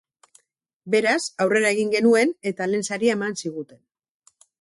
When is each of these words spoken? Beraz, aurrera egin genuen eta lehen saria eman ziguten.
Beraz, 0.93 1.17
aurrera 1.45 1.73
egin 1.77 1.91
genuen 1.95 2.31
eta 2.53 2.67
lehen 2.71 2.87
saria 2.91 3.19
eman 3.19 3.37
ziguten. 3.45 3.83